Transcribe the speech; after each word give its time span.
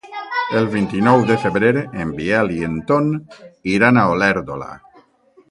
El 0.59 0.69
vint-i-nou 0.75 1.25
de 1.31 1.37
febrer 1.43 1.83
en 2.05 2.15
Biel 2.21 2.49
i 2.57 2.59
en 2.69 2.81
Ton 2.93 3.13
iran 3.77 4.01
a 4.01 4.09
Olèrdola. 4.17 4.73